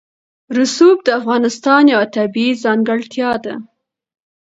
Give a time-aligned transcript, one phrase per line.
[0.57, 3.55] رسوب د افغانستان یوه طبیعي ځانګړتیا ده.